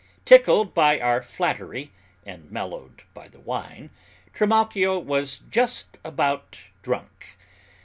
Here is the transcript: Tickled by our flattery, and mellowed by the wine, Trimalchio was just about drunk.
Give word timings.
Tickled 0.25 0.73
by 0.73 0.99
our 0.99 1.21
flattery, 1.21 1.91
and 2.25 2.49
mellowed 2.49 3.03
by 3.13 3.27
the 3.27 3.39
wine, 3.39 3.91
Trimalchio 4.33 4.97
was 4.97 5.41
just 5.51 5.99
about 6.03 6.57
drunk. 6.81 7.37